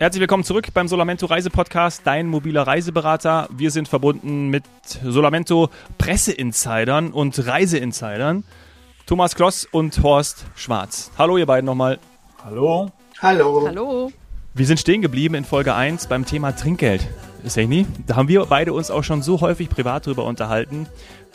[0.00, 3.50] Herzlich willkommen zurück beim Solamento Reisepodcast, dein mobiler Reiseberater.
[3.54, 4.64] Wir sind verbunden mit
[5.04, 8.44] Solamento Presseinsidern und Reiseinsidern.
[9.04, 11.10] Thomas Kloss und Horst Schwarz.
[11.18, 11.98] Hallo ihr beiden nochmal.
[12.42, 12.90] Hallo.
[13.20, 13.66] Hallo.
[13.66, 14.10] Hallo.
[14.54, 17.06] Wir sind stehen geblieben in Folge 1 beim Thema Trinkgeld.
[17.44, 17.86] Ist ja nie.
[18.06, 20.86] Da haben wir beide uns auch schon so häufig privat drüber unterhalten,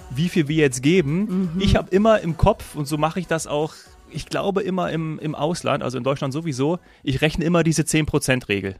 [0.09, 1.51] wie viel wir jetzt geben.
[1.53, 1.61] Mhm.
[1.61, 3.75] Ich habe immer im Kopf, und so mache ich das auch
[4.15, 8.75] ich glaube immer im, im Ausland, also in Deutschland sowieso, ich rechne immer diese 10%-Regel.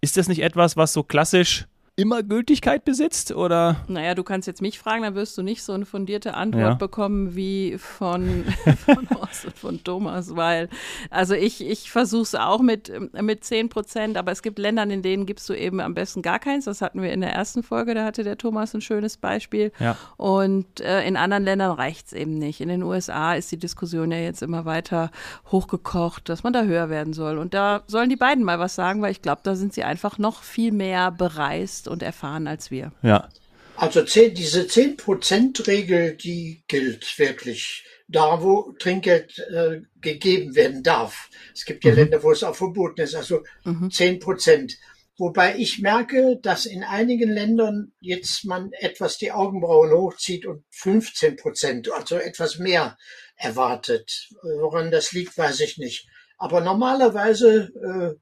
[0.00, 1.66] Ist das nicht etwas, was so klassisch
[2.02, 3.32] immer Gültigkeit besitzt?
[3.32, 3.76] Oder?
[3.86, 6.74] Naja, du kannst jetzt mich fragen, dann wirst du nicht so eine fundierte Antwort ja.
[6.74, 8.44] bekommen wie von,
[8.84, 10.68] von Horst und von Thomas, weil
[11.10, 15.02] also ich, ich versuche es auch mit, mit 10 Prozent, aber es gibt Länder, in
[15.02, 16.64] denen gibst du eben am besten gar keins.
[16.64, 19.70] Das hatten wir in der ersten Folge, da hatte der Thomas ein schönes Beispiel.
[19.78, 19.96] Ja.
[20.16, 22.60] Und äh, in anderen Ländern reicht es eben nicht.
[22.60, 25.12] In den USA ist die Diskussion ja jetzt immer weiter
[25.52, 27.38] hochgekocht, dass man da höher werden soll.
[27.38, 30.18] Und da sollen die beiden mal was sagen, weil ich glaube, da sind sie einfach
[30.18, 32.92] noch viel mehr bereist und erfahren als wir.
[33.02, 33.28] Ja.
[33.76, 41.30] Also zehn, diese 10%-Regel, die gilt wirklich da, wo Trinkgeld äh, gegeben werden darf.
[41.54, 41.98] Es gibt ja mhm.
[41.98, 43.88] Länder, wo es auch verboten ist, also mhm.
[43.88, 44.74] 10%.
[45.18, 51.36] Wobei ich merke, dass in einigen Ländern jetzt man etwas die Augenbrauen hochzieht und 15
[51.36, 52.96] Prozent, also etwas mehr
[53.36, 54.30] erwartet.
[54.42, 56.08] Woran das liegt, weiß ich nicht.
[56.38, 58.18] Aber normalerweise äh,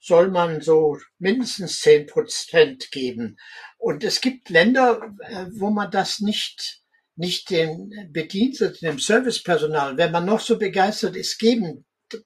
[0.00, 3.38] soll man so mindestens zehn Prozent geben.
[3.78, 6.80] Und es gibt Länder, äh, wo man das nicht,
[7.16, 11.84] nicht den Bediensteten, dem Servicepersonal, wenn man noch so begeistert ist, geben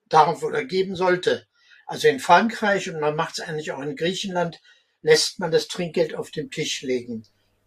[0.08, 1.46] darf oder geben sollte.
[1.86, 4.60] Also in Frankreich und man macht es eigentlich auch in Griechenland,
[5.02, 7.24] lässt man das Trinkgeld auf dem Tisch legen.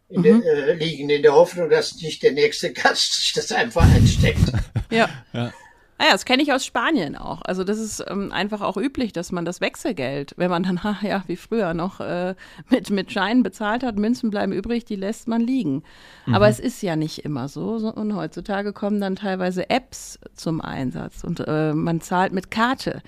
[0.10, 0.44] In mhm.
[0.44, 4.52] der, äh, liegen, in der Hoffnung, dass nicht der nächste Gast sich das einfach einsteckt.
[4.92, 5.10] ja.
[5.34, 5.54] ja.
[5.98, 7.42] Ah ja, das kenne ich aus Spanien auch.
[7.44, 11.24] Also das ist ähm, einfach auch üblich, dass man das Wechselgeld, wenn man dann, ja,
[11.28, 12.36] wie früher noch äh,
[12.70, 15.84] mit, mit Scheinen bezahlt hat, Münzen bleiben übrig, die lässt man liegen.
[16.26, 16.34] Mhm.
[16.34, 17.76] Aber es ist ja nicht immer so.
[17.76, 23.02] Und heutzutage kommen dann teilweise Apps zum Einsatz und äh, man zahlt mit Karte.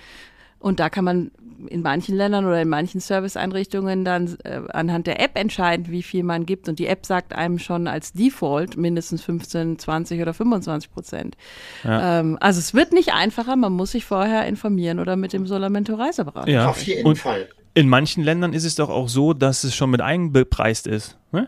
[0.66, 1.30] Und da kann man
[1.68, 6.24] in manchen Ländern oder in manchen Serviceeinrichtungen dann äh, anhand der App entscheiden, wie viel
[6.24, 6.68] man gibt.
[6.68, 11.38] Und die App sagt einem schon als Default mindestens 15, 20 oder 25 Prozent.
[11.84, 12.20] Ja.
[12.20, 15.94] Ähm, also es wird nicht einfacher, man muss sich vorher informieren oder mit dem Solamento
[15.94, 16.50] Reiseberater.
[16.50, 17.48] Ja, auf jeden Und Fall.
[17.76, 21.16] In manchen Ländern ist es doch auch so, dass es schon mit eingepreist ist.
[21.32, 21.48] Ne?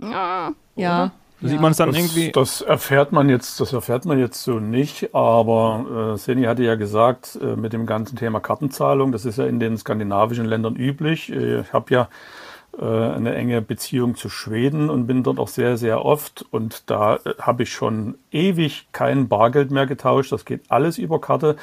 [0.00, 0.54] Ja.
[0.76, 1.12] Ja.
[1.40, 1.48] Ja.
[1.48, 2.32] Sieht man es dann das, irgendwie?
[2.32, 6.74] Das erfährt man jetzt, das erfährt man jetzt so nicht, aber äh, Seni hatte ja
[6.74, 11.32] gesagt, äh, mit dem ganzen Thema Kartenzahlung, das ist ja in den skandinavischen Ländern üblich.
[11.32, 12.08] Äh, ich habe ja
[12.78, 17.34] eine enge Beziehung zu Schweden und bin dort auch sehr, sehr oft und da äh,
[17.40, 20.32] habe ich schon ewig kein Bargeld mehr getauscht.
[20.32, 21.56] Das geht alles über Karte.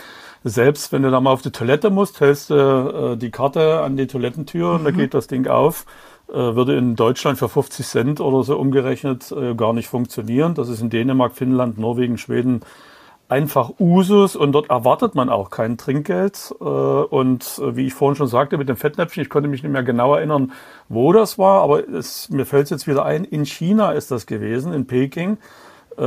[0.43, 3.97] Selbst wenn du da mal auf die Toilette musst, hältst du äh, die Karte an
[3.97, 4.85] die Toilettentür und mhm.
[4.85, 5.85] da geht das Ding auf.
[6.29, 10.55] Äh, würde in Deutschland für 50 Cent oder so umgerechnet äh, gar nicht funktionieren.
[10.55, 12.61] Das ist in Dänemark, Finnland, Norwegen, Schweden
[13.29, 16.55] einfach Usus und dort erwartet man auch kein Trinkgeld.
[16.59, 19.83] Äh, und wie ich vorhin schon sagte mit dem Fettnäpfchen, ich konnte mich nicht mehr
[19.83, 20.53] genau erinnern,
[20.89, 24.25] wo das war, aber es, mir fällt es jetzt wieder ein, in China ist das
[24.25, 25.37] gewesen, in Peking.
[25.97, 26.01] Äh,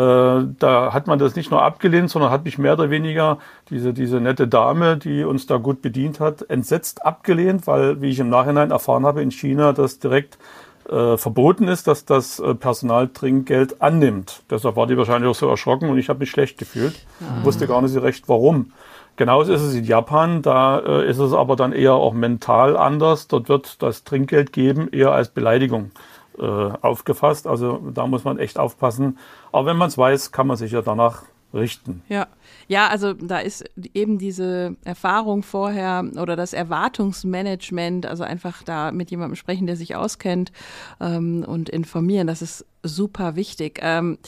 [0.58, 3.38] da hat man das nicht nur abgelehnt, sondern hat mich mehr oder weniger
[3.70, 8.20] diese, diese nette Dame, die uns da gut bedient hat, entsetzt abgelehnt, weil, wie ich
[8.20, 10.38] im Nachhinein erfahren habe, in China das direkt
[10.90, 14.42] äh, verboten ist, dass das äh, Personal Trinkgeld annimmt.
[14.50, 17.06] Deshalb war die wahrscheinlich auch so erschrocken und ich habe mich schlecht gefühlt.
[17.20, 17.44] Ah.
[17.44, 18.72] Wusste gar nicht so recht, warum.
[19.16, 23.28] Genauso ist es in Japan, da äh, ist es aber dann eher auch mental anders.
[23.28, 25.90] Dort wird das Trinkgeld geben eher als Beleidigung
[26.38, 27.46] äh, aufgefasst.
[27.46, 29.18] Also da muss man echt aufpassen.
[29.52, 32.02] Aber wenn man es weiß, kann man sich ja danach richten.
[32.08, 32.26] Ja.
[32.68, 39.10] Ja, also da ist eben diese Erfahrung vorher oder das Erwartungsmanagement, also einfach da mit
[39.10, 40.52] jemandem sprechen, der sich auskennt
[41.00, 43.80] ähm, und informieren, das ist super wichtig.
[43.82, 44.18] Ähm,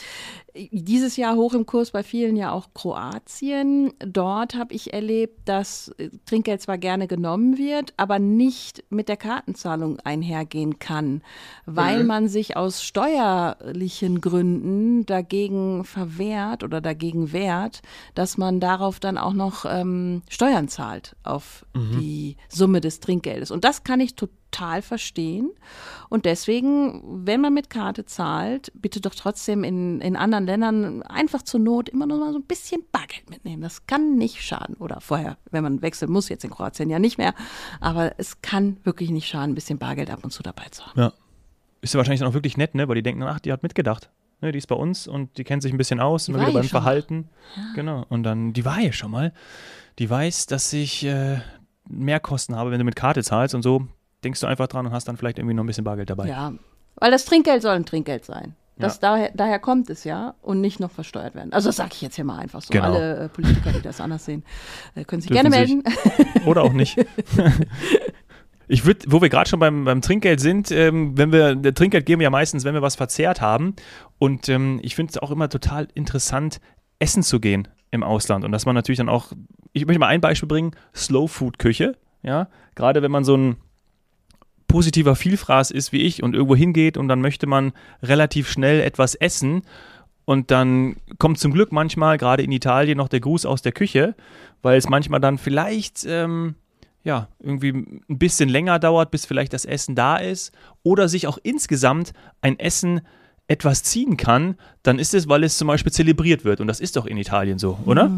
[0.55, 3.93] dieses Jahr hoch im Kurs bei vielen ja auch Kroatien.
[4.01, 5.95] Dort habe ich erlebt, dass
[6.27, 11.23] Trinkgeld zwar gerne genommen wird, aber nicht mit der Kartenzahlung einhergehen kann,
[11.65, 12.07] weil mhm.
[12.07, 17.81] man sich aus steuerlichen Gründen dagegen verwehrt oder dagegen wehrt,
[18.15, 21.99] dass man darauf dann auch noch ähm, Steuern zahlt auf mhm.
[21.99, 23.51] die Summe des Trinkgeldes.
[23.51, 25.51] Und das kann ich total total verstehen.
[26.09, 31.43] Und deswegen, wenn man mit Karte zahlt, bitte doch trotzdem in, in anderen Ländern einfach
[31.43, 33.63] zur Not immer noch mal so ein bisschen Bargeld mitnehmen.
[33.63, 34.77] Das kann nicht schaden.
[34.77, 37.35] Oder vorher, wenn man wechseln muss, jetzt in Kroatien ja nicht mehr.
[37.81, 41.01] Aber es kann wirklich nicht schaden, ein bisschen Bargeld ab und zu dabei zu haben.
[41.01, 41.13] Ja.
[41.81, 42.87] Ist ja wahrscheinlich dann auch wirklich nett, ne?
[42.87, 44.11] Weil die denken, ach, die hat mitgedacht.
[44.41, 46.65] Ne, die ist bei uns und die kennt sich ein bisschen aus, immer wieder beim
[46.65, 47.29] Verhalten.
[47.57, 47.63] Ja.
[47.75, 48.07] Genau.
[48.09, 49.33] Und dann, die war ja schon mal.
[49.99, 51.41] Die weiß, dass ich, äh,
[51.89, 53.89] Mehrkosten habe, wenn du mit Karte zahlst und so
[54.25, 56.29] denkst du einfach dran und hast dann vielleicht irgendwie noch ein bisschen Bargeld dabei.
[56.29, 56.53] Ja,
[56.97, 58.55] weil das Trinkgeld soll ein Trinkgeld sein.
[58.79, 59.01] Das ja.
[59.01, 61.53] daher, daher kommt es ja und nicht noch versteuert werden.
[61.53, 62.71] Also das sage ich jetzt hier mal einfach so.
[62.71, 62.87] Genau.
[62.87, 64.45] Alle äh, Politiker, die das anders sehen,
[64.95, 65.85] äh, können sich Dürfen gerne melden.
[65.87, 66.47] Sich.
[66.47, 66.97] Oder auch nicht.
[68.69, 72.07] Ich würde, wo wir gerade schon beim, beim Trinkgeld sind, ähm, wenn wir, der Trinkgeld
[72.07, 73.77] geben wir ja meistens, wenn wir was verzehrt haben.
[74.19, 76.59] Und ähm, ich finde es auch immer total interessant,
[76.99, 78.47] essen zu gehen im Ausland.
[78.47, 79.33] Und dass man natürlich dann auch,
[79.75, 81.99] ich möchte mal ein Beispiel bringen, Slow Food Küche.
[82.23, 83.57] Ja, gerade wenn man so ein
[84.73, 87.73] positiver Vielfraß ist wie ich und irgendwo hingeht und dann möchte man
[88.03, 89.63] relativ schnell etwas essen
[90.25, 94.15] und dann kommt zum Glück manchmal, gerade in Italien, noch der Gruß aus der Küche,
[94.63, 96.55] weil es manchmal dann vielleicht ähm,
[97.05, 100.53] ja, irgendwie ein bisschen länger dauert, bis vielleicht das Essen da ist
[100.83, 103.03] oder sich auch insgesamt ein Essen
[103.49, 106.61] etwas ziehen kann, dann ist es, weil es zum Beispiel zelebriert wird.
[106.63, 108.11] Und das ist doch in Italien so, oder?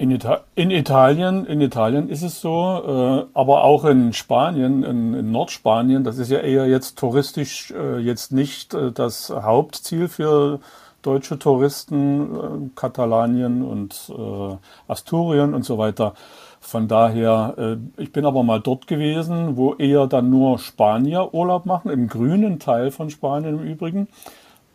[0.00, 5.12] In, Ita in Italien, in Italien ist es so, äh, aber auch in Spanien, in,
[5.12, 10.60] in, Nordspanien, das ist ja eher jetzt touristisch äh, jetzt nicht äh, das Hauptziel für
[11.02, 14.56] deutsche Touristen, äh, Katalanien und äh,
[14.90, 16.14] Asturien und so weiter.
[16.62, 21.66] Von daher, äh, ich bin aber mal dort gewesen, wo eher dann nur Spanier Urlaub
[21.66, 24.08] machen, im grünen Teil von Spanien im Übrigen.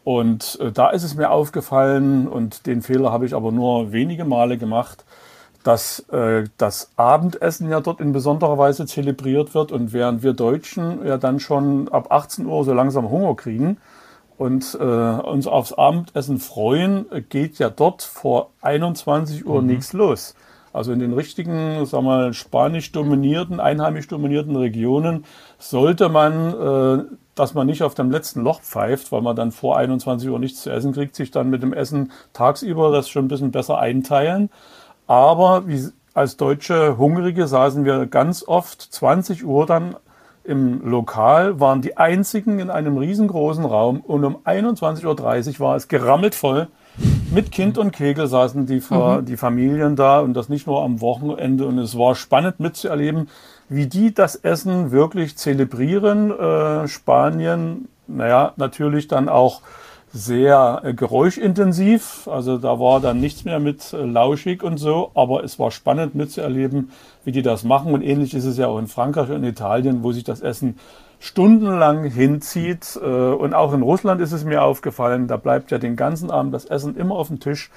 [0.04, 4.60] Und da ist es mir aufgefallen, und den Fehler habe ich aber nur wenige Male
[4.60, 5.04] gemacht,
[5.65, 9.71] dass äh, das Abendessen ja dort in besonderer Weise zelebriert wird.
[9.71, 13.77] Und während wir Deutschen ja dann schon ab 18 Uhr so langsam Hunger kriegen
[14.38, 19.67] und äh, uns aufs Abendessen freuen, geht ja dort vor 21 Uhr mhm.
[19.67, 20.35] nichts los.
[20.71, 25.25] Also in den richtigen, sagen wir mal, spanisch dominierten, einheimisch dominierten Regionen
[25.57, 27.03] sollte man, äh,
[27.33, 30.62] dass man nicht auf dem letzten Loch pfeift, weil man dann vor 21 Uhr nichts
[30.62, 34.51] zu essen kriegt, sich dann mit dem Essen tagsüber das schon ein bisschen besser einteilen.
[35.07, 39.96] Aber wie, als deutsche Hungrige saßen wir ganz oft 20 Uhr dann
[40.44, 45.06] im Lokal, waren die einzigen in einem riesengroßen Raum und um 21.30
[45.54, 46.68] Uhr war es gerammelt voll
[47.31, 49.25] mit Kind und Kegel saßen die, mhm.
[49.25, 51.66] die Familien da und das nicht nur am Wochenende.
[51.66, 53.30] Und es war spannend mitzuerleben,
[53.69, 56.31] wie die das Essen wirklich zelebrieren.
[56.31, 59.62] Äh, Spanien, naja, natürlich dann auch
[60.15, 62.27] sehr äh, geräuschintensiv.
[62.31, 66.15] Also da war dann nichts mehr mit äh, lauschig und so, aber es war spannend
[66.15, 66.91] mitzuerleben,
[67.25, 67.94] wie die das machen.
[67.94, 70.79] Und ähnlich ist es ja auch in Frankreich und Italien, wo sich das Essen
[71.19, 72.97] stundenlang hinzieht.
[73.01, 76.53] Äh, und auch in Russland ist es mir aufgefallen, da bleibt ja den ganzen Abend
[76.53, 77.69] das Essen immer auf dem Tisch.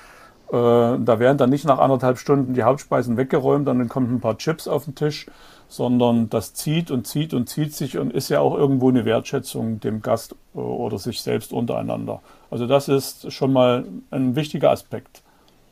[0.48, 4.38] Äh, da werden dann nicht nach anderthalb Stunden die Hauptspeisen weggeräumt, dann kommen ein paar
[4.38, 5.26] Chips auf den Tisch,
[5.68, 9.80] sondern das zieht und zieht und zieht sich und ist ja auch irgendwo eine Wertschätzung
[9.80, 12.22] dem Gast äh, oder sich selbst untereinander.
[12.50, 15.22] Also das ist schon mal ein wichtiger Aspekt.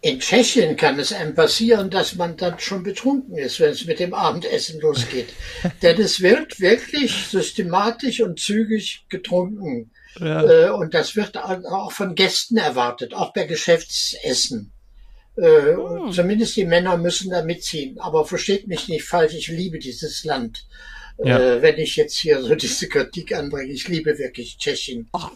[0.03, 3.99] In Tschechien kann es einem passieren, dass man dann schon betrunken ist, wenn es mit
[3.99, 5.31] dem Abendessen losgeht.
[5.83, 9.91] Denn es wird wirklich systematisch und zügig getrunken.
[10.21, 10.43] Ja.
[10.43, 14.73] Äh, und das wird auch von Gästen erwartet, auch bei Geschäftsessen.
[15.37, 16.13] Hm.
[16.13, 17.99] Zumindest die Männer müssen da mitziehen.
[18.01, 20.67] Aber versteht mich nicht falsch, ich liebe dieses Land.
[21.23, 21.39] Ja.
[21.39, 25.09] Äh, wenn ich jetzt hier so diese Kritik anbringe, ich liebe wirklich Tschechien.
[25.13, 25.29] Oh,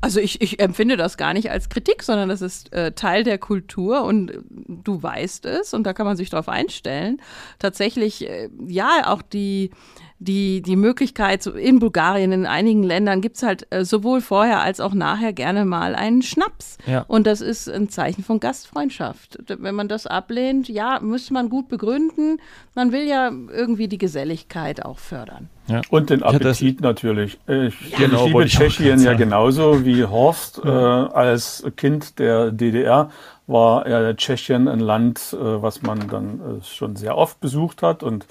[0.00, 3.38] also ich, ich empfinde das gar nicht als Kritik, sondern das ist äh, Teil der
[3.38, 7.22] Kultur und du weißt es und da kann man sich darauf einstellen.
[7.58, 9.70] Tatsächlich, äh, ja, auch die
[10.18, 14.80] die, die Möglichkeit, in Bulgarien, in einigen Ländern gibt es halt äh, sowohl vorher als
[14.80, 16.78] auch nachher gerne mal einen Schnaps.
[16.86, 17.04] Ja.
[17.08, 19.38] Und das ist ein Zeichen von Gastfreundschaft.
[19.46, 22.38] Wenn man das ablehnt, ja, müsste man gut begründen.
[22.74, 25.48] Man will ja irgendwie die Geselligkeit auch fördern.
[25.66, 25.80] Ja.
[25.88, 27.38] Und den Appetit natürlich.
[27.46, 30.60] Ich, ja, genau, ich liebe Tschechien ja genauso wie Horst.
[30.62, 33.10] Äh, als Kind der DDR
[33.46, 38.02] war ja Tschechien ein Land, äh, was man dann äh, schon sehr oft besucht hat.
[38.02, 38.26] Und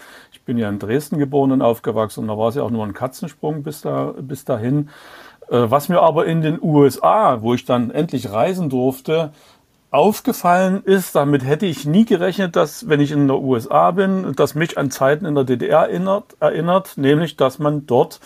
[0.46, 2.93] bin ja in Dresden geboren und aufgewachsen und da war es ja auch nur ein
[2.93, 4.89] Katzensprung bis, da, bis dahin.
[5.50, 9.32] Äh, was mir aber in den USA, wo ich dann endlich reisen durfte,
[9.91, 14.55] aufgefallen ist, damit hätte ich nie gerechnet, dass, wenn ich in der USA bin, dass
[14.55, 18.20] mich an Zeiten in der DDR erinnert, erinnert nämlich, dass man dort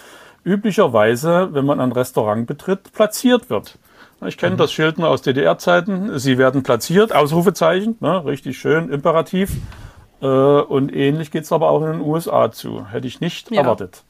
[0.45, 3.77] üblicherweise, wenn man ein Restaurant betritt, platziert wird.
[4.25, 4.57] Ich kenne mhm.
[4.57, 6.17] das Schild nur aus DDR-Zeiten.
[6.17, 9.51] Sie werden platziert, Ausrufezeichen, ne, richtig schön, imperativ.
[10.21, 12.89] Äh, und ähnlich geht es aber auch in den USA zu.
[12.89, 13.61] Hätte ich nicht ja.
[13.61, 14.03] erwartet.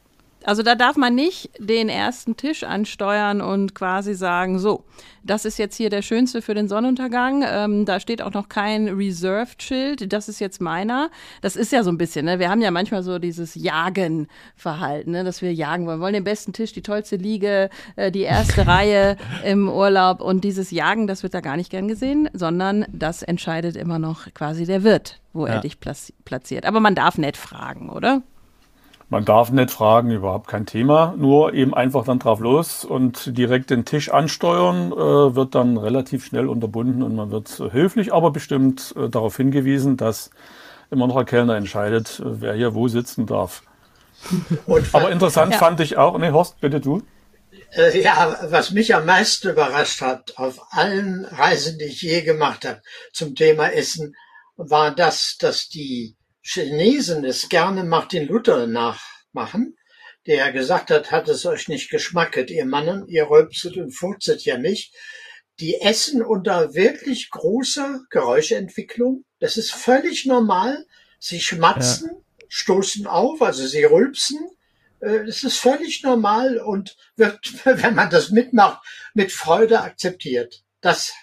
[0.48, 4.86] Also da darf man nicht den ersten Tisch ansteuern und quasi sagen, so,
[5.22, 7.44] das ist jetzt hier der schönste für den Sonnenuntergang.
[7.46, 10.14] Ähm, da steht auch noch kein Reserved-Schild.
[10.14, 11.10] Das ist jetzt meiner.
[11.42, 12.40] Das ist ja so ein bisschen, ne?
[12.40, 15.26] Wir haben ja manchmal so dieses Jagen-Verhalten, ne?
[15.26, 16.00] dass wir jagen wollen.
[16.00, 20.22] Wir wollen den besten Tisch, die tollste Liege, äh, die erste Reihe im Urlaub.
[20.22, 24.34] Und dieses Jagen, das wird da gar nicht gern gesehen, sondern das entscheidet immer noch
[24.34, 25.56] quasi der Wirt, wo ja.
[25.56, 26.66] er dich platziert.
[26.66, 28.24] Aber man darf nett fragen, oder?
[29.10, 31.16] Man darf nicht fragen, überhaupt kein Thema.
[31.18, 36.26] Nur eben einfach dann drauf los und direkt den Tisch ansteuern, äh, wird dann relativ
[36.26, 40.30] schnell unterbunden und man wird höflich, aber bestimmt äh, darauf hingewiesen, dass
[40.92, 43.64] immer noch ein Kellner entscheidet, äh, wer hier wo sitzen darf.
[44.92, 45.58] aber interessant ja.
[45.58, 47.02] fand ich auch, ne Horst, bitte du.
[47.72, 52.66] Äh, ja, was mich am meisten überrascht hat auf allen Reisen, die ich je gemacht
[52.66, 52.82] habe
[53.14, 54.16] zum Thema Essen,
[54.58, 56.17] war das, dass die
[56.50, 59.76] Chinesen es gerne Martin Luther nachmachen,
[60.28, 64.58] der gesagt hat, hat es euch nicht geschmacket, ihr Mannen, ihr rülpset und furzet ja
[64.58, 64.96] nicht.
[65.60, 69.26] Die essen unter wirklich großer Geräuschentwicklung.
[69.40, 70.86] Das ist völlig normal.
[71.20, 72.46] Sie schmatzen, ja.
[72.48, 74.40] stoßen auf, also sie rülpsen.
[75.02, 78.82] Äh, das ist völlig normal und wird, wenn man das mitmacht,
[79.14, 80.64] mit Freude akzeptiert.
[80.80, 81.14] Das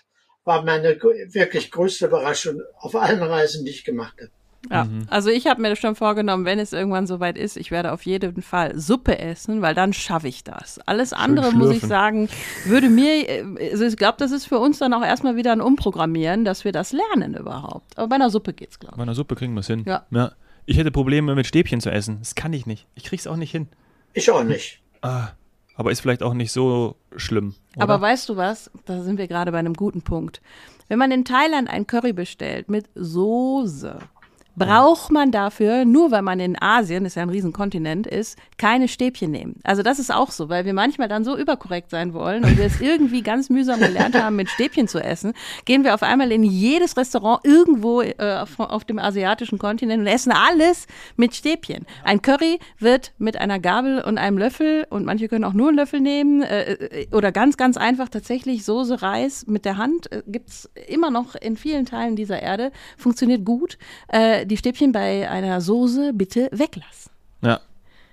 [0.44, 4.30] war meine wirklich größte Überraschung auf allen Reisen, die ich gemacht habe.
[4.70, 5.06] Ja, mhm.
[5.08, 8.42] also ich habe mir schon vorgenommen, wenn es irgendwann soweit ist, ich werde auf jeden
[8.42, 10.78] Fall Suppe essen, weil dann schaffe ich das.
[10.86, 12.28] Alles andere, muss ich sagen,
[12.64, 15.60] würde mir, äh, also ich glaube, das ist für uns dann auch erstmal wieder ein
[15.60, 17.98] Umprogrammieren, dass wir das lernen überhaupt.
[17.98, 18.96] Aber bei einer Suppe geht's, glaube ich.
[18.96, 19.84] Bei einer Suppe kriegen wir es hin.
[19.86, 20.04] Ja.
[20.10, 20.32] ja.
[20.66, 22.18] Ich hätte Probleme mit Stäbchen zu essen.
[22.20, 22.86] Das kann ich nicht.
[22.94, 23.68] Ich krieg's auch nicht hin.
[24.14, 24.80] Ich auch nicht.
[25.02, 25.28] Ah,
[25.76, 27.54] aber ist vielleicht auch nicht so schlimm.
[27.76, 27.82] Oder?
[27.82, 28.70] Aber weißt du was?
[28.86, 30.40] Da sind wir gerade bei einem guten Punkt.
[30.88, 33.98] Wenn man in Thailand ein Curry bestellt mit Soße,
[34.56, 39.30] braucht man dafür, nur weil man in Asien, ist ja ein Riesenkontinent ist, keine Stäbchen
[39.30, 39.56] nehmen.
[39.64, 42.64] Also das ist auch so, weil wir manchmal dann so überkorrekt sein wollen und wir
[42.64, 45.32] es irgendwie ganz mühsam gelernt haben, mit Stäbchen zu essen,
[45.64, 50.06] gehen wir auf einmal in jedes Restaurant irgendwo äh, auf, auf, dem asiatischen Kontinent und
[50.06, 51.86] essen alles mit Stäbchen.
[52.04, 55.78] Ein Curry wird mit einer Gabel und einem Löffel und manche können auch nur einen
[55.78, 60.22] Löffel nehmen äh, äh oder ganz, ganz einfach tatsächlich Soße, Reis mit der Hand äh,
[60.26, 63.78] gibt's immer noch in vielen Teilen dieser Erde, funktioniert gut.
[64.08, 67.12] Äh, die Stäbchen bei einer Soße bitte weglassen.
[67.42, 67.60] Ja.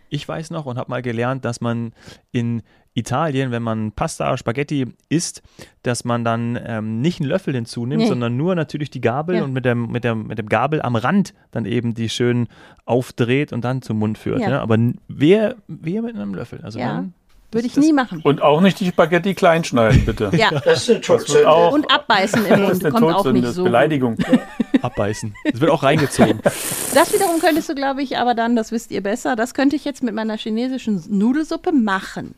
[0.09, 1.93] Ich weiß noch und habe mal gelernt, dass man
[2.31, 5.41] in Italien, wenn man Pasta, Spaghetti isst,
[5.83, 8.09] dass man dann ähm, nicht einen Löffel hinzunimmt, nee.
[8.09, 9.43] sondern nur natürlich die Gabel ja.
[9.43, 12.49] und mit dem, mit, der, mit dem Gabel am Rand dann eben die schön
[12.83, 14.41] aufdreht und dann zum Mund führt.
[14.41, 14.49] Ja.
[14.49, 14.61] Ja?
[14.61, 16.59] Aber wer, wer mit einem Löffel?
[16.63, 16.95] Also ja.
[16.95, 17.13] Dann,
[17.51, 18.21] würde ich nie machen.
[18.23, 20.31] Und auch nicht die Spaghetti klein schneiden, bitte.
[20.33, 20.49] ja.
[20.51, 21.49] Das ist eine Todsünde.
[21.49, 22.83] Auch, und abbeißen im Mund.
[22.83, 23.63] Kommt Todsünde, auch nicht so.
[23.63, 24.17] Beleidigung.
[24.81, 25.35] abbeißen.
[25.51, 26.39] Das wird auch reingezogen.
[26.43, 29.85] Das wiederum könntest du, glaube ich, aber dann, das wisst ihr besser, das könnte ich
[29.85, 32.35] jetzt mit meiner chinesischen Nudelsuppe machen.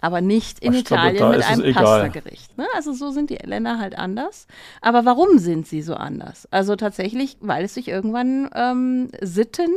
[0.00, 2.58] Aber nicht in Ach, Italien glaube, mit einem Pasta-Gericht.
[2.58, 2.66] Ne?
[2.74, 4.48] Also so sind die Länder halt anders.
[4.80, 6.48] Aber warum sind sie so anders?
[6.50, 9.70] Also tatsächlich, weil es sich irgendwann ähm, Sitten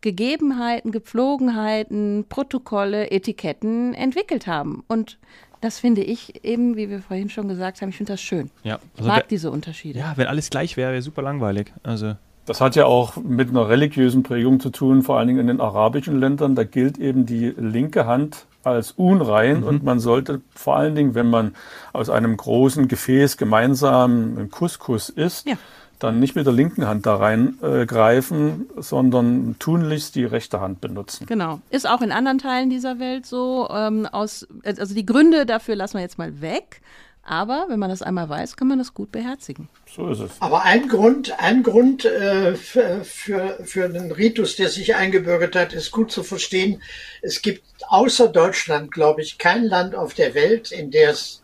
[0.00, 4.84] Gegebenheiten, Gepflogenheiten, Protokolle, Etiketten entwickelt haben.
[4.86, 5.18] Und
[5.60, 8.50] das finde ich eben, wie wir vorhin schon gesagt haben, ich finde das schön.
[8.62, 9.98] Ja, also ich mag diese Unterschiede.
[9.98, 11.72] Ja, wenn alles gleich wäre, wäre super langweilig.
[11.82, 12.14] Also
[12.46, 15.60] das hat ja auch mit einer religiösen Prägung zu tun, vor allen Dingen in den
[15.60, 16.54] arabischen Ländern.
[16.54, 19.66] Da gilt eben die linke Hand als unrein mhm.
[19.66, 21.54] und man sollte vor allen Dingen, wenn man
[21.92, 25.56] aus einem großen Gefäß gemeinsam einen Couscous isst, ja
[25.98, 31.26] dann nicht mit der linken Hand da reingreifen, äh, sondern tunlichst die rechte Hand benutzen.
[31.26, 31.60] Genau.
[31.70, 33.68] Ist auch in anderen Teilen dieser Welt so.
[33.70, 36.80] Ähm, aus, also die Gründe dafür lassen wir jetzt mal weg.
[37.28, 39.68] Aber wenn man das einmal weiß, kann man das gut beherzigen.
[39.94, 40.30] So ist es.
[40.40, 45.74] Aber ein Grund, ein Grund äh, für, für, für den Ritus, der sich eingebürgert hat,
[45.74, 46.80] ist gut zu verstehen.
[47.20, 51.42] Es gibt außer Deutschland, glaube ich, kein Land auf der Welt, in der es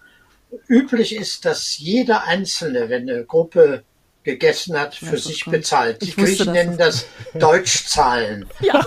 [0.69, 3.83] üblich ist, dass jeder Einzelne, wenn eine Gruppe
[4.25, 5.57] gegessen hat, für ja, sich kommt.
[5.57, 6.03] bezahlt.
[6.03, 8.47] Die Griechen nennen das Deutschzahlen.
[8.61, 8.87] Ja.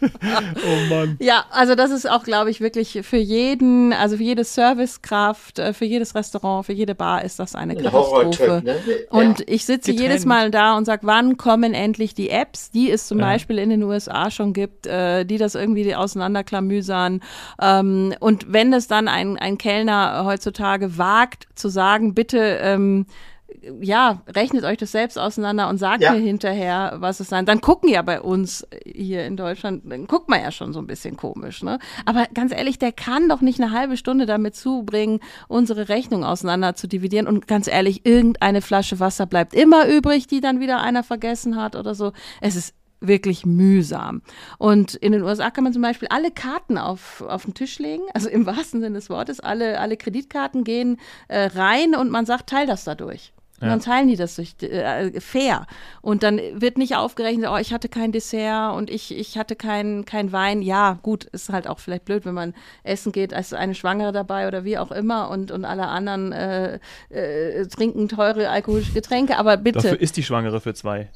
[0.00, 1.16] oh Mann.
[1.20, 5.72] Ja, also das ist auch, glaube ich, wirklich für jeden, also für jede Servicekraft, äh,
[5.72, 8.62] für jedes Restaurant, für jede Bar ist das eine Katastrophe.
[8.64, 8.80] Ne?
[9.10, 9.44] Und ja.
[9.46, 10.10] ich sitze Getrennt.
[10.10, 13.26] jedes Mal da und sage, wann kommen endlich die Apps, die es zum ja.
[13.26, 17.20] Beispiel in den USA schon gibt, äh, die das irgendwie auseinanderklamüsern.
[17.60, 23.06] Ähm, und wenn es dann ein, ein Kellner heutzutage wagt zu sagen, bitte ähm,
[23.80, 26.12] ja, rechnet euch das selbst auseinander und sagt ja.
[26.12, 27.46] mir hinterher, was es sein.
[27.46, 30.86] Dann gucken ja bei uns hier in Deutschland, dann guckt man ja schon so ein
[30.86, 31.78] bisschen komisch, ne?
[32.04, 36.74] Aber ganz ehrlich, der kann doch nicht eine halbe Stunde damit zubringen, unsere Rechnung auseinander
[36.74, 37.26] zu dividieren.
[37.26, 41.76] Und ganz ehrlich, irgendeine Flasche Wasser bleibt immer übrig, die dann wieder einer vergessen hat
[41.76, 42.12] oder so.
[42.40, 44.22] Es ist wirklich mühsam.
[44.58, 48.02] Und in den USA kann man zum Beispiel alle Karten auf, auf den Tisch legen,
[48.14, 50.98] also im wahrsten Sinne des Wortes, alle, alle Kreditkarten gehen
[51.28, 53.32] äh, rein und man sagt, teil das dadurch.
[53.60, 53.72] Und ja.
[53.72, 55.66] dann teilen die das durch, äh, fair.
[56.00, 60.04] Und dann wird nicht aufgerechnet, oh, ich hatte kein Dessert und ich, ich hatte kein,
[60.04, 60.62] kein Wein.
[60.62, 64.46] Ja, gut, ist halt auch vielleicht blöd, wenn man essen geht, als eine Schwangere dabei
[64.46, 66.78] oder wie auch immer und, und alle anderen äh,
[67.10, 69.36] äh, trinken teure alkoholische Getränke.
[69.38, 69.80] Aber bitte.
[69.80, 71.08] Dafür ist die Schwangere für zwei,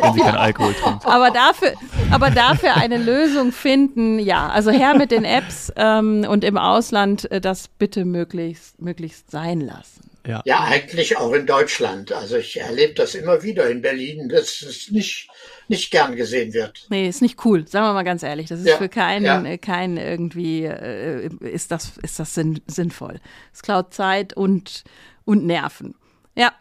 [0.00, 1.04] wenn sie keinen Alkohol trinkt.
[1.12, 1.72] Aber dafür,
[2.10, 4.48] aber dafür eine Lösung finden, ja.
[4.48, 9.60] Also her mit den Apps ähm, und im Ausland äh, das bitte möglichst, möglichst sein
[9.60, 10.11] lassen.
[10.26, 10.40] Ja.
[10.44, 12.12] ja, eigentlich auch in Deutschland.
[12.12, 15.28] Also ich erlebe das immer wieder in Berlin, dass es nicht,
[15.68, 16.86] nicht gern gesehen wird.
[16.90, 18.48] Nee, ist nicht cool, sagen wir mal ganz ehrlich.
[18.48, 19.56] Das ist ja, für keinen, ja.
[19.56, 23.18] keinen irgendwie, äh, ist das, ist das sinn, sinnvoll.
[23.52, 24.84] Es klaut Zeit und,
[25.24, 25.96] und Nerven.
[26.36, 26.52] Ja,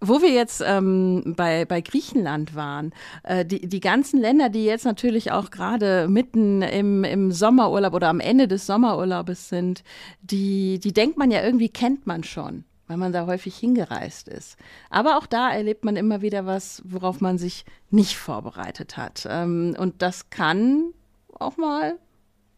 [0.00, 4.86] wo wir jetzt ähm, bei, bei Griechenland waren, äh, die, die ganzen Länder, die jetzt
[4.86, 9.84] natürlich auch gerade mitten im, im Sommerurlaub oder am Ende des Sommerurlaubes sind,
[10.22, 14.56] die, die denkt man ja irgendwie, kennt man schon weil man da häufig hingereist ist.
[14.90, 19.28] Aber auch da erlebt man immer wieder was, worauf man sich nicht vorbereitet hat.
[19.30, 20.92] Ähm, und das kann
[21.38, 22.00] auch mal,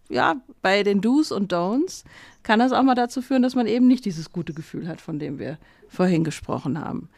[0.09, 2.05] ja, bei den Do's und Don'ts,
[2.43, 5.19] kann das auch mal dazu führen, dass man eben nicht dieses gute Gefühl hat, von
[5.19, 7.11] dem wir vorhin gesprochen haben.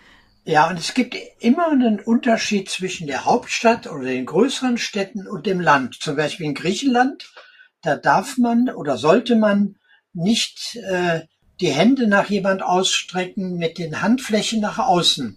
[0.42, 5.47] Ja, und es gibt immer einen Unterschied zwischen der Hauptstadt oder den größeren Städten und
[5.47, 5.99] dem Land.
[6.00, 7.33] Zum Beispiel in Griechenland,
[7.80, 9.76] da darf man oder sollte man
[10.12, 11.21] nicht äh,
[11.61, 15.37] die Hände nach jemand ausstrecken mit den Handflächen nach außen.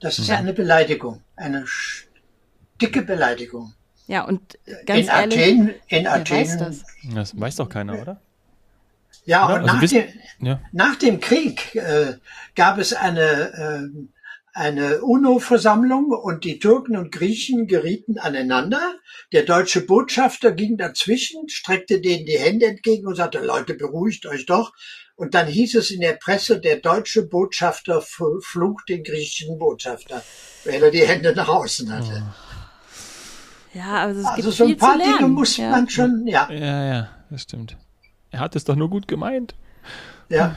[0.00, 0.40] Das ist ja mhm.
[0.40, 1.64] eine Beleidigung, eine
[2.80, 3.74] dicke Beleidigung.
[4.06, 6.84] Ja, und ganz in ehrlich, Athen, in Athen, weiß das?
[7.14, 8.20] das weiß doch keiner, oder?
[9.24, 9.54] Ja, oder?
[9.54, 10.60] und also nach, dem, ja.
[10.72, 12.18] nach dem Krieg äh,
[12.54, 14.06] gab es eine äh,
[14.54, 18.94] eine UNO-Versammlung und die Türken und Griechen gerieten aneinander.
[19.32, 24.46] Der deutsche Botschafter ging dazwischen, streckte denen die Hände entgegen und sagte, Leute, beruhigt euch
[24.46, 24.72] doch.
[25.16, 30.22] Und dann hieß es in der Presse, der deutsche Botschafter flucht den griechischen Botschafter,
[30.64, 32.24] weil er die Hände nach außen hatte.
[32.26, 33.78] Oh.
[33.78, 35.70] Ja, also, es also gibt so ein paar Dinge muss ja.
[35.70, 36.48] man schon, ja.
[36.50, 37.76] Ja, ja, das stimmt.
[38.30, 39.54] Er hat es doch nur gut gemeint.
[40.28, 40.56] Ja.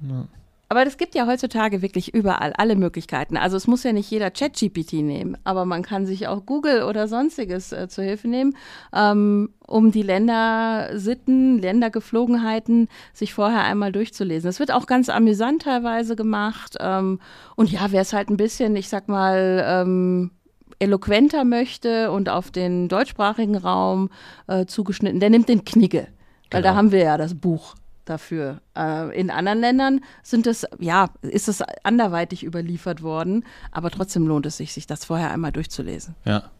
[0.00, 0.28] ja.
[0.68, 3.36] Aber es gibt ja heutzutage wirklich überall alle Möglichkeiten.
[3.36, 7.06] Also es muss ja nicht jeder ChatGPT nehmen, aber man kann sich auch Google oder
[7.06, 8.56] sonstiges äh, zur Hilfe nehmen,
[8.92, 14.48] ähm, um die Ländersitten, Ländergeflogenheiten sich vorher einmal durchzulesen.
[14.48, 16.76] Das wird auch ganz amüsant teilweise gemacht.
[16.80, 17.20] Ähm,
[17.54, 20.32] und ja, wer es halt ein bisschen, ich sag mal, ähm,
[20.78, 24.10] eloquenter möchte und auf den deutschsprachigen Raum
[24.48, 26.08] äh, zugeschnitten, der nimmt den Knigge.
[26.50, 26.72] Weil genau.
[26.72, 27.74] da haben wir ja das Buch
[28.06, 28.60] dafür.
[28.76, 34.46] Äh, in anderen Ländern sind es, ja, ist es anderweitig überliefert worden, aber trotzdem lohnt
[34.46, 36.14] es sich, sich das vorher einmal durchzulesen.
[36.24, 36.50] Ja.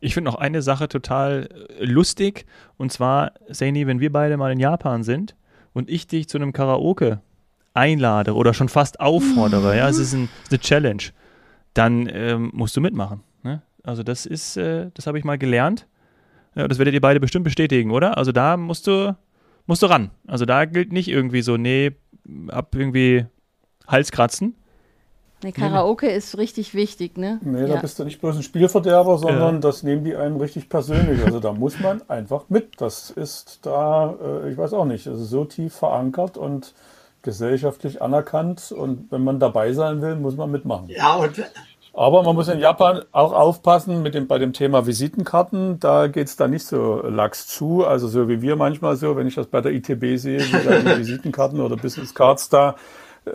[0.00, 4.52] Ich finde noch eine Sache total äh, lustig und zwar, Saini, wenn wir beide mal
[4.52, 5.34] in Japan sind
[5.72, 7.20] und ich dich zu einem Karaoke
[7.74, 11.02] einlade oder schon fast auffordere, ja, es ist ein, eine Challenge,
[11.74, 13.22] dann ähm, musst du mitmachen.
[13.42, 13.62] Ne?
[13.82, 15.86] Also das ist, äh, das habe ich mal gelernt.
[16.54, 18.18] Ja, das werdet ihr beide bestimmt bestätigen, oder?
[18.18, 19.16] Also da musst du,
[19.68, 20.10] musst du ran.
[20.26, 21.92] Also da gilt nicht irgendwie so, nee,
[22.48, 23.26] ab irgendwie
[23.86, 24.56] Halskratzen.
[25.44, 26.16] Nee, Karaoke nee.
[26.16, 27.38] ist richtig wichtig, ne?
[27.42, 27.66] Nee, ja.
[27.68, 29.60] da bist du nicht bloß ein Spielverderber, sondern ja.
[29.60, 31.24] das nehmen die einem richtig persönlich.
[31.24, 32.80] Also da muss man einfach mit.
[32.80, 36.74] Das ist da, äh, ich weiß auch nicht, also so tief verankert und
[37.22, 38.72] gesellschaftlich anerkannt.
[38.72, 40.88] Und wenn man dabei sein will, muss man mitmachen.
[40.88, 41.38] Ja, und
[41.98, 45.80] aber man muss in Japan auch aufpassen mit dem, bei dem Thema Visitenkarten.
[45.80, 47.84] Da geht's da nicht so lax zu.
[47.84, 50.78] Also so wie wir manchmal so, wenn ich das bei der ITB sehe, wie da
[50.78, 52.76] die Visitenkarten oder Business Cards da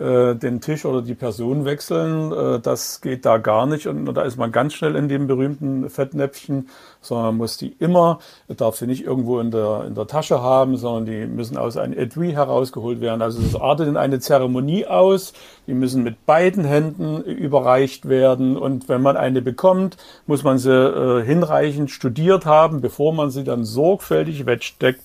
[0.00, 2.32] äh, den Tisch oder die Person wechseln.
[2.32, 5.26] Äh, das geht da gar nicht und, und da ist man ganz schnell in dem
[5.26, 6.68] berühmten Fettnäpfchen,
[7.00, 10.76] sondern man muss die immer, darf sie nicht irgendwo in der, in der Tasche haben,
[10.76, 13.22] sondern die müssen aus einem Etui herausgeholt werden.
[13.22, 15.32] Also es artet in eine Zeremonie aus,
[15.66, 20.72] die müssen mit beiden Händen überreicht werden und wenn man eine bekommt, muss man sie
[20.72, 25.02] äh, hinreichend studiert haben, bevor man sie dann sorgfältig wegsteckt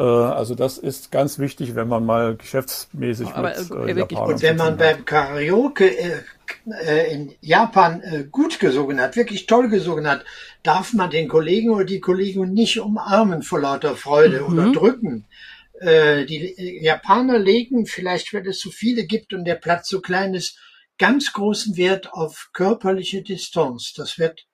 [0.00, 4.56] also das ist ganz wichtig, wenn man mal geschäftsmäßig Aber, mit äh, Japanern Und wenn
[4.56, 6.20] man beim Karaoke äh,
[6.84, 10.24] äh, in Japan äh, gut gesungen hat, wirklich toll gesungen hat,
[10.62, 14.46] darf man den Kollegen oder die Kollegin nicht umarmen vor lauter Freude mhm.
[14.46, 15.26] oder drücken.
[15.80, 20.34] Äh, die Japaner legen, vielleicht weil es zu viele gibt und der Platz so klein
[20.34, 20.58] ist,
[20.98, 23.92] ganz großen Wert auf körperliche Distanz.
[23.94, 24.46] Das wird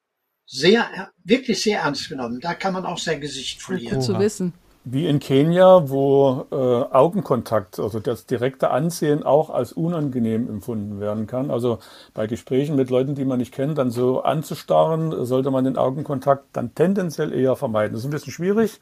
[0.46, 2.40] sehr, wirklich sehr ernst genommen.
[2.40, 3.96] Da kann man auch sein Gesicht verlieren.
[3.96, 4.54] Gut zu wissen.
[4.90, 11.26] Wie in Kenia, wo äh, Augenkontakt, also das direkte Ansehen auch als unangenehm empfunden werden
[11.26, 11.50] kann.
[11.50, 11.78] Also
[12.14, 16.44] bei Gesprächen mit Leuten, die man nicht kennt, dann so anzustarren, sollte man den Augenkontakt
[16.52, 17.92] dann tendenziell eher vermeiden.
[17.92, 18.80] Das ist ein bisschen schwierig,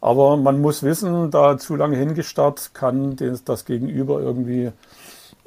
[0.00, 4.72] aber man muss wissen, da zu lange hingestarrt kann das Gegenüber irgendwie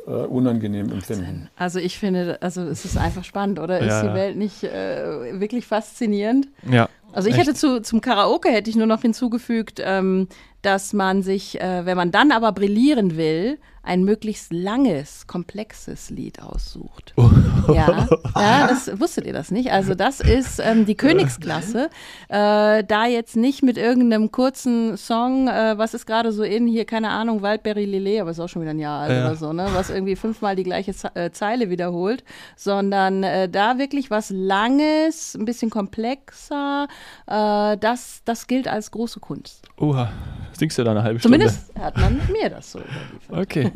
[0.08, 1.50] äh, unangenehm empfinden.
[1.58, 3.80] Also ich finde, also es ist einfach spannend, oder?
[3.80, 6.48] Ist ja, die Welt nicht äh, wirklich faszinierend?
[6.70, 6.88] Ja.
[7.14, 7.48] Also ich Echt?
[7.48, 10.28] hätte zu, zum Karaoke hätte ich nur noch hinzugefügt, ähm,
[10.62, 16.42] dass man sich, äh, wenn man dann aber brillieren will, ein möglichst langes, komplexes Lied
[16.42, 17.14] aussucht.
[17.16, 17.30] Oh.
[17.74, 19.72] Ja, ja, das wusstet ihr das nicht.
[19.72, 21.90] Also das ist ähm, die Königsklasse.
[22.28, 26.86] Äh, da jetzt nicht mit irgendeinem kurzen Song, äh, was ist gerade so in hier,
[26.86, 29.26] keine Ahnung, Waldberry Lillet, aber ist auch schon wieder ein Jahr alt ja.
[29.26, 29.68] oder so, ne?
[29.74, 32.26] Was irgendwie fünfmal die gleiche Ze äh, Zeile wiederholt,
[32.58, 36.88] sondern äh, da wirklich was Langes, ein bisschen komplexer.
[37.28, 39.68] Äh, das, das gilt als große Kunst.
[39.78, 40.12] Oha,
[40.54, 41.38] singst du da eine halbe Stunde?
[41.38, 43.32] Zumindest hat man mir das so überliefert.
[43.32, 43.72] Okay.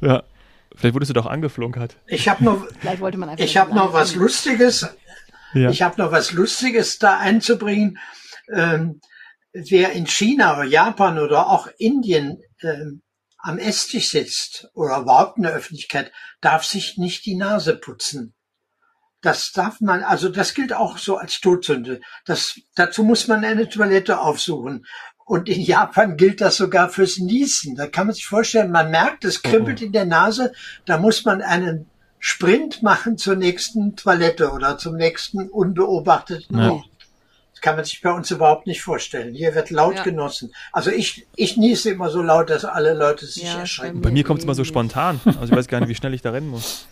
[0.00, 0.22] Ja.
[0.76, 1.96] Vielleicht wurdest du doch angeflunkert.
[2.06, 2.66] Ich habe noch,
[3.36, 4.88] ich habe noch was Lustiges.
[5.54, 5.70] Ja.
[5.70, 7.98] Ich habe noch was Lustiges da einzubringen.
[8.52, 9.00] Ähm,
[9.52, 13.02] wer in China oder Japan oder auch Indien ähm,
[13.38, 16.10] am Esstisch sitzt oder überhaupt in der Öffentlichkeit,
[16.40, 18.34] darf sich nicht die Nase putzen.
[19.24, 22.02] Das darf man, also das gilt auch so als Todsünde.
[22.26, 24.84] Das, dazu muss man eine Toilette aufsuchen.
[25.24, 27.74] Und in Japan gilt das sogar fürs Niesen.
[27.74, 29.86] Da kann man sich vorstellen, man merkt, es kribbelt oh.
[29.86, 30.52] in der Nase,
[30.84, 31.86] da muss man einen
[32.18, 36.72] Sprint machen zur nächsten Toilette oder zum nächsten unbeobachteten ja.
[36.72, 36.84] Ort.
[37.52, 39.34] Das kann man sich bei uns überhaupt nicht vorstellen.
[39.34, 40.02] Hier wird laut ja.
[40.02, 40.52] genossen.
[40.70, 44.02] Also ich, ich niese immer so laut, dass alle Leute sich ja, erschrecken.
[44.02, 45.18] Bei mir kommt es immer so spontan.
[45.24, 46.86] Also ich weiß gar nicht, wie schnell ich da rennen muss.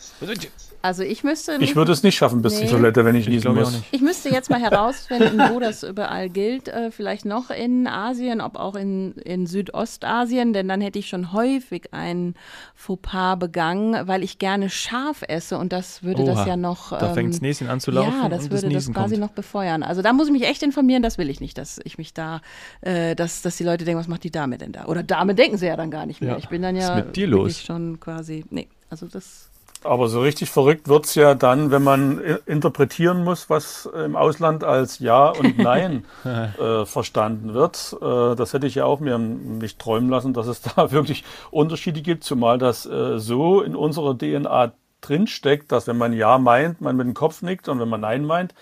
[0.82, 1.56] Also ich müsste.
[1.60, 2.66] Ich würde es nicht schaffen bis nee.
[2.66, 3.76] zur Toilette, wenn ich niesen muss.
[3.76, 6.68] Ich, ich müsste jetzt mal herausfinden, wo das überall gilt.
[6.68, 11.32] Äh, vielleicht noch in Asien, ob auch in, in Südostasien, denn dann hätte ich schon
[11.32, 12.34] häufig ein
[12.74, 16.90] Fauxpas begangen, weil ich gerne scharf esse und das würde Oha, das ja noch.
[16.90, 18.12] Da ähm, fängt das Näschen an zu laufen.
[18.20, 19.20] Ja, das würde das, das quasi kommt.
[19.20, 19.84] noch befeuern.
[19.84, 22.40] Also da muss ich mich echt informieren, das will ich nicht, dass ich mich da,
[22.80, 24.86] äh, dass, dass die Leute denken, was macht die Dame denn da?
[24.86, 26.32] Oder Dame denken sie ja dann gar nicht mehr.
[26.32, 26.38] Ja.
[26.38, 27.60] Ich bin dann ja was ist mit dir los?
[27.60, 28.44] schon quasi.
[28.50, 29.51] Nee, also das
[29.84, 34.98] aber so richtig verrückt wird's ja dann, wenn man interpretieren muss, was im Ausland als
[34.98, 37.96] Ja und Nein äh, verstanden wird.
[38.00, 42.02] Äh, das hätte ich ja auch mir nicht träumen lassen, dass es da wirklich Unterschiede
[42.02, 46.96] gibt, zumal das äh, so in unserer DNA drinsteckt, dass wenn man Ja meint, man
[46.96, 48.54] mit dem Kopf nickt und wenn man Nein meint,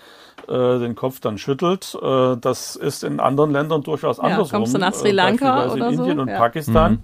[0.47, 1.97] äh, den Kopf dann schüttelt.
[2.01, 4.59] Äh, das ist in anderen Ländern durchaus ja, andersrum.
[4.61, 6.21] Kommst du nach Sri Lanka äh, oder in Indien so?
[6.23, 6.37] und ja.
[6.37, 6.91] Pakistan.
[6.93, 7.03] Mhm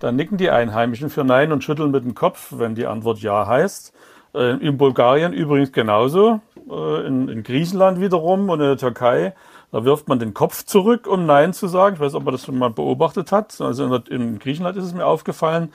[0.00, 3.46] dann nicken die Einheimischen für Nein und schütteln mit dem Kopf, wenn die Antwort Ja
[3.46, 3.92] heißt.
[4.34, 9.34] Äh, in Bulgarien übrigens genauso, äh, in, in, Griechenland wiederum und in der Türkei.
[9.72, 11.94] Da wirft man den Kopf zurück, um Nein zu sagen.
[11.94, 13.60] Ich weiß, ob man das schon mal beobachtet hat.
[13.60, 15.72] Also in, in Griechenland ist es mir aufgefallen.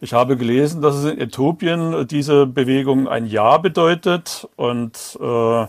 [0.00, 5.66] Ich habe gelesen, dass es in Äthiopien diese Bewegung ein Ja bedeutet und äh,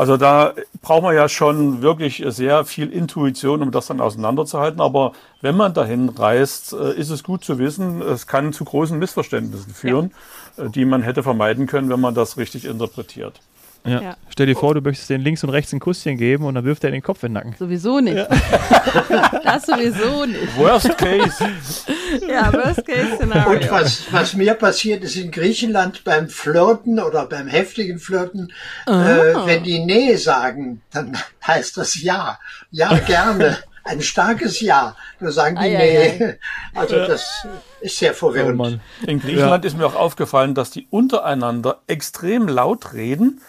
[0.00, 4.80] also da braucht man ja schon wirklich sehr viel Intuition, um das dann auseinanderzuhalten.
[4.80, 8.98] Aber wenn man dahin reist, äh, ist es gut zu wissen, es kann zu großen
[8.98, 10.12] Missverständnissen führen,
[10.56, 10.64] ja.
[10.64, 13.42] Äh, die man hätte vermeiden können, wenn man das richtig interpretiert.
[13.84, 14.00] Ja.
[14.00, 14.16] ja.
[14.28, 16.84] Stell dir vor, du möchtest den links und rechts ein Kusschen geben und dann wirft
[16.84, 17.54] er den Kopf in den Nacken.
[17.58, 18.16] Sowieso nicht.
[18.16, 18.28] Ja.
[19.44, 20.56] das sowieso nicht.
[20.56, 21.44] Worst case.
[22.28, 23.52] ja, worst case Szenario.
[23.52, 28.52] Und was, was mir passiert ist in Griechenland beim Flirten oder beim heftigen Flirten,
[28.86, 28.92] oh.
[28.92, 31.16] äh, wenn die Nee sagen, dann
[31.46, 32.38] heißt das Ja.
[32.70, 33.58] Ja, gerne.
[33.82, 34.94] Ein starkes Ja.
[35.20, 36.18] Nur sagen die ah, Nee.
[36.18, 36.34] Ja, ja.
[36.74, 37.46] Also das
[37.80, 38.60] ist sehr verwirrend.
[38.60, 43.40] Oh, in Griechenland ist mir auch aufgefallen, dass die untereinander extrem laut reden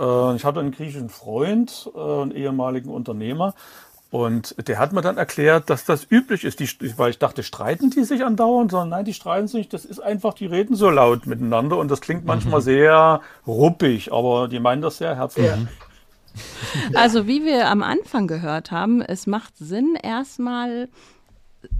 [0.00, 3.54] äh, ich hatte einen griechischen Freund, äh, einen ehemaligen Unternehmer,
[4.10, 7.90] und der hat mir dann erklärt, dass das üblich ist, die, weil ich dachte, streiten
[7.90, 9.72] die sich andauernd, sondern nein, die streiten sich nicht.
[9.72, 12.64] Das ist einfach, die reden so laut miteinander und das klingt manchmal mhm.
[12.64, 15.46] sehr ruppig, aber die meinen das sehr herzlich.
[15.46, 15.58] Ja.
[16.94, 20.88] Also wie wir am Anfang gehört haben, es macht Sinn, erstmal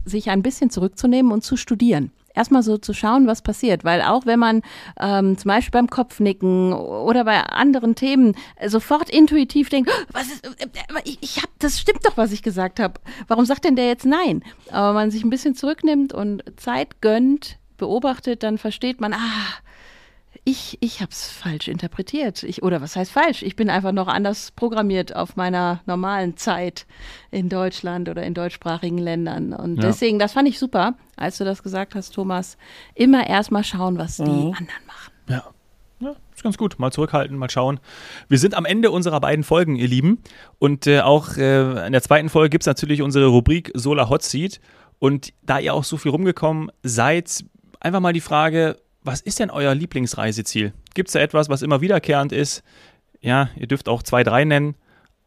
[0.05, 3.85] sich ein bisschen zurückzunehmen und zu studieren erstmal so zu schauen, was passiert.
[3.85, 4.63] Weil auch wenn man
[4.99, 8.35] ähm, zum Beispiel beim Kopfnicken oder bei anderen Themen
[8.67, 12.33] sofort intuitiv denkt, oh, was ist, äh, äh, ich, ich hab, das stimmt doch, was
[12.33, 12.95] ich gesagt habe.
[13.29, 14.43] Warum sagt denn der jetzt nein?
[14.71, 19.19] Aber man sich ein bisschen zurücknimmt und Zeit gönnt, beobachtet, dann versteht man, ah,
[20.45, 22.43] ich, ich habe es falsch interpretiert.
[22.43, 23.43] Ich, oder was heißt falsch?
[23.43, 26.87] Ich bin einfach noch anders programmiert auf meiner normalen Zeit
[27.31, 29.53] in Deutschland oder in deutschsprachigen Ländern.
[29.53, 29.83] Und ja.
[29.83, 32.57] deswegen, das fand ich super, als du das gesagt hast, Thomas.
[32.95, 34.55] Immer erstmal schauen, was die mhm.
[34.57, 35.13] anderen machen.
[35.29, 35.45] Ja.
[36.03, 36.79] Ja, ist ganz gut.
[36.79, 37.79] Mal zurückhalten, mal schauen.
[38.29, 40.23] Wir sind am Ende unserer beiden Folgen, ihr Lieben.
[40.59, 44.23] Und äh, auch äh, in der zweiten Folge gibt es natürlich unsere Rubrik Solar Hot
[44.23, 44.61] Seat.
[44.99, 47.45] Und da ihr auch so viel rumgekommen seid,
[47.81, 50.73] einfach mal die Frage, was ist denn euer Lieblingsreiseziel?
[50.95, 52.63] Gibt es da etwas, was immer wiederkehrend ist?
[53.21, 54.75] Ja, ihr dürft auch zwei, drei nennen.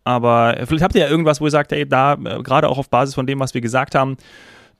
[0.03, 2.89] Aber vielleicht habt ihr ja irgendwas, wo ihr sagt, ey, da, äh, gerade auch auf
[2.89, 4.17] Basis von dem, was wir gesagt haben,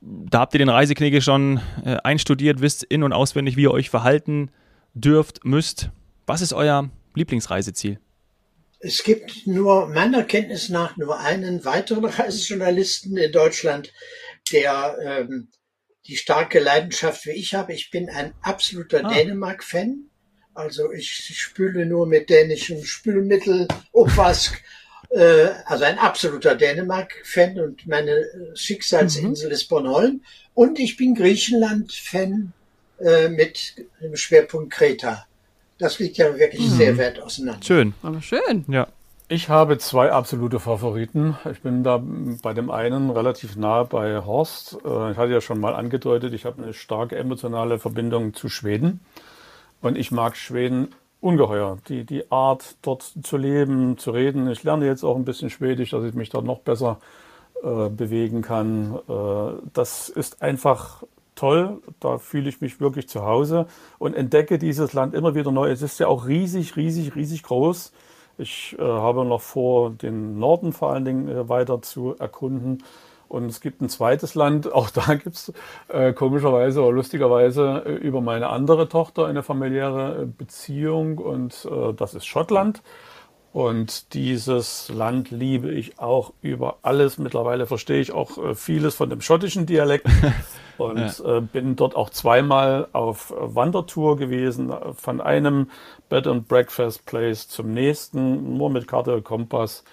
[0.02, 3.90] da habt ihr den Reiseknigge schon äh, einstudiert, wisst in- und auswendig, wie ihr euch
[3.90, 4.52] verhalten
[4.94, 5.90] dürft, müsst.
[6.26, 8.00] Was ist euer Lieblingsreiseziel?
[8.80, 13.94] Es gibt nur meiner Kenntnis nach nur einen weiteren Reisejournalisten in Deutschland,
[14.52, 15.48] der ähm,
[16.08, 17.74] die starke Leidenschaft wie ich habe.
[17.74, 19.14] Ich bin ein absoluter ah.
[19.14, 20.06] Dänemark-Fan.
[20.54, 24.62] Also ich spüle nur mit dänischem Spülmittel, Opvask.
[25.10, 29.54] Äh, also ein absoluter Dänemark-Fan und meine Schicksalsinsel mhm.
[29.54, 30.22] ist Bornholm.
[30.54, 32.54] Und ich bin Griechenland-Fan
[33.00, 35.26] äh, mit dem Schwerpunkt Kreta.
[35.80, 36.78] Das liegt ja wirklich mhm.
[36.78, 37.66] sehr weit auseinander.
[37.66, 37.94] Schön.
[38.04, 38.66] Aber schön.
[38.68, 38.88] Ja.
[39.30, 41.38] Ich habe zwei absolute Favoriten.
[41.50, 42.04] Ich bin da
[42.42, 44.78] bei dem einen relativ nah bei Horst.
[44.86, 49.00] Äh, ich hatte ja schon mal angedeutet, ich habe eine starke emotionale Verbindung zu Schweden.
[49.82, 50.90] Und ich mag Schweden
[51.22, 51.78] ungeheuer.
[51.88, 54.50] Die, die Art, dort zu leben, zu reden.
[54.50, 57.00] Ich lerne jetzt auch ein bisschen Schwedisch, dass ich mich dort noch besser
[57.64, 59.00] äh, bewegen kann.
[59.08, 61.04] Äh, das ist einfach
[61.36, 61.82] toll.
[62.02, 63.68] Da fühle ich mich wirklich zu Hause
[64.00, 65.72] und entdecke dieses Land immer wieder neu.
[65.72, 67.94] Es ist ja auch riesig, riesig, riesig groß.
[68.38, 72.84] Ich äh, habe noch vor, den Norden vor allen Dingen äh, weiter zu erkunden.
[73.28, 75.54] Und es gibt ein zweites Land, auch da gibt es
[75.88, 81.94] äh, komischerweise oder lustigerweise äh, über meine andere Tochter eine familiäre äh, Beziehung und äh,
[81.94, 82.82] das ist Schottland.
[83.54, 87.20] Und dieses Land liebe ich auch über alles.
[87.20, 90.08] Mittlerweile verstehe ich auch äh, vieles von dem schottischen Dialekt
[90.80, 91.38] und ja.
[91.38, 95.70] äh, bin dort auch zweimal auf Wandertour gewesen, von einem
[96.10, 99.84] Bed and Breakfast Place zum nächsten, nur mit Karte und Kompass,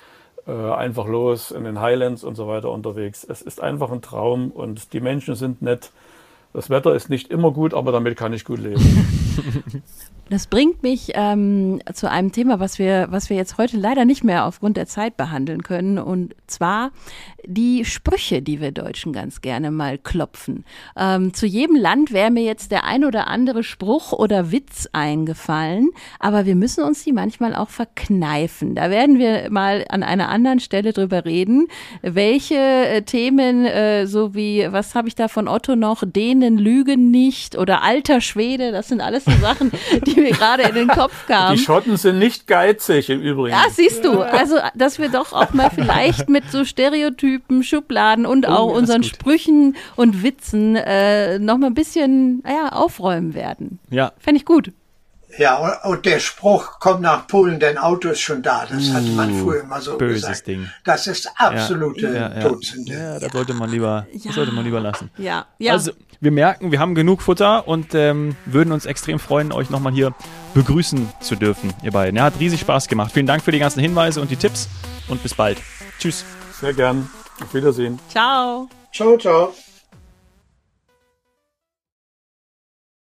[0.46, 3.26] äh, einfach los in den Highlands und so weiter unterwegs.
[3.28, 5.92] Es ist einfach ein Traum und die Menschen sind nett.
[6.54, 9.82] Das Wetter ist nicht immer gut, aber damit kann ich gut leben.
[10.30, 14.22] Das bringt mich ähm, zu einem Thema, was wir, was wir jetzt heute leider nicht
[14.22, 15.98] mehr aufgrund der Zeit behandeln können.
[15.98, 16.92] Und zwar
[17.44, 20.64] die Sprüche, die wir Deutschen ganz gerne mal klopfen.
[20.96, 25.90] Ähm, zu jedem Land wäre mir jetzt der ein oder andere Spruch oder Witz eingefallen,
[26.20, 28.76] aber wir müssen uns die manchmal auch verkneifen.
[28.76, 31.66] Da werden wir mal an einer anderen Stelle drüber reden,
[32.02, 37.10] welche äh, Themen, äh, so wie, was habe ich da von Otto noch, denen lügen
[37.10, 39.72] nicht oder alter Schwede, das sind alles so Sachen,
[40.06, 41.56] die mir gerade in den Kopf kamen.
[41.56, 43.56] Die Schotten sind nicht geizig im Übrigen.
[43.56, 44.20] Ja, siehst du.
[44.20, 49.02] Also, dass wir doch auch mal vielleicht mit so Stereotypen, Schubladen und oh, auch unseren
[49.02, 53.78] Sprüchen und Witzen äh, noch mal ein bisschen ja, aufräumen werden.
[53.90, 54.12] Ja.
[54.18, 54.72] Fände ich gut.
[55.38, 58.66] Ja, und der Spruch, komm nach Polen, dein Auto ist schon da.
[58.66, 60.46] Das hat man uh, früher immer so Böses gesagt.
[60.48, 60.68] Ding.
[60.84, 62.48] Das ist absolute ja, ja, ja.
[62.48, 62.92] Todsünde.
[62.92, 65.10] Ja, da sollte man lieber, sollte man lieber lassen.
[65.18, 65.72] Ja, ja.
[65.72, 69.92] Also, wir merken, wir haben genug Futter und ähm, würden uns extrem freuen, euch nochmal
[69.92, 70.14] hier
[70.54, 72.16] begrüßen zu dürfen, ihr beiden.
[72.16, 73.12] Ja, hat riesig Spaß gemacht.
[73.12, 74.68] Vielen Dank für die ganzen Hinweise und die Tipps
[75.08, 75.58] und bis bald.
[75.98, 76.24] Tschüss.
[76.60, 77.08] Sehr gern.
[77.42, 77.98] Auf Wiedersehen.
[78.08, 78.68] Ciao.
[78.92, 79.54] Ciao, ciao.